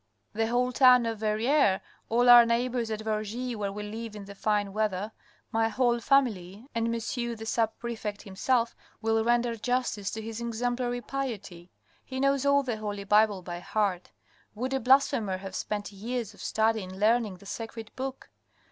The 0.33 0.47
whole 0.47 0.71
town 0.71 1.05
of 1.05 1.19
Verrieres, 1.19 1.79
all 2.09 2.27
our 2.27 2.43
neighbours 2.43 2.89
at 2.89 3.01
Vergy, 3.01 3.55
where 3.55 3.71
we 3.71 3.83
live 3.83 4.15
in 4.15 4.25
the 4.25 4.33
fine 4.33 4.73
weather, 4.73 5.11
my 5.51 5.69
whole 5.69 5.99
family, 5.99 6.65
and 6.73 6.89
monsieur 6.89 7.35
the 7.35 7.45
sub 7.45 7.77
prefect 7.77 8.23
himself 8.23 8.75
will 8.99 9.23
render 9.23 9.55
justice 9.55 10.09
to 10.09 10.21
his 10.23 10.41
exemplary 10.41 11.01
piety. 11.01 11.69
He 12.03 12.19
knows 12.19 12.47
all 12.47 12.63
the 12.63 12.77
Holy 12.77 13.03
Bible 13.03 13.43
by 13.43 13.59
heart. 13.59 14.09
Would 14.55 14.73
a 14.73 14.79
blasphemer 14.79 15.37
have 15.37 15.53
spent 15.53 15.91
years 15.91 16.33
of 16.33 16.41
study 16.41 16.81
in 16.81 16.99
learning 16.99 17.35
the 17.37 17.45
Sacred 17.45 17.91
Book. 17.95 18.31